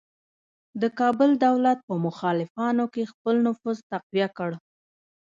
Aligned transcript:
د 0.81 0.83
کابل 0.99 1.29
دولت 1.45 1.79
په 1.87 1.93
مخالفانو 2.05 2.85
کې 2.93 3.09
خپل 3.11 3.35
نفوذ 3.47 3.77
تقویه 3.91 4.29
کړ. 4.37 4.51